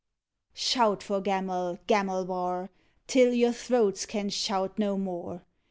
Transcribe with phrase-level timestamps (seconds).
[0.55, 2.71] Shout for Gamel, Gamelbar,
[3.05, 5.43] Till your throats can shout no more!